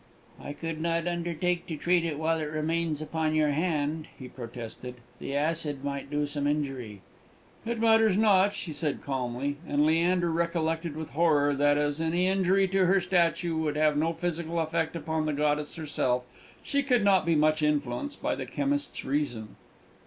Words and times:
"I 0.43 0.53
could 0.53 0.81
not 0.81 1.05
undertake 1.07 1.67
to 1.67 1.77
treat 1.77 2.03
it 2.03 2.17
while 2.17 2.39
it 2.39 2.49
remains 2.51 3.03
upon 3.03 3.35
your 3.35 3.51
hand," 3.51 4.07
he 4.17 4.27
protested. 4.27 4.95
"The 5.19 5.35
acid 5.35 5.83
might 5.85 6.09
do 6.09 6.25
some 6.25 6.47
injury!" 6.47 7.01
"It 7.67 7.79
matters 7.79 8.17
not!" 8.17 8.55
she 8.55 8.73
said 8.73 9.03
calmly; 9.03 9.57
and 9.69 9.85
Leander 9.85 10.31
recollected 10.31 10.95
with 10.95 11.11
horror 11.11 11.53
that, 11.53 11.77
as 11.77 12.01
any 12.01 12.25
injury 12.25 12.67
to 12.69 12.87
her 12.87 12.99
statue 12.99 13.55
would 13.57 13.75
have 13.75 13.95
no 13.95 14.11
physical 14.11 14.59
effect 14.59 14.95
upon 14.95 15.27
the 15.27 15.33
goddess 15.33 15.75
herself, 15.75 16.23
she 16.63 16.81
could 16.81 17.03
not 17.03 17.23
be 17.23 17.35
much 17.35 17.61
influenced 17.61 18.23
by 18.23 18.33
the 18.33 18.47
chemist's 18.47 19.05
reason. 19.05 19.55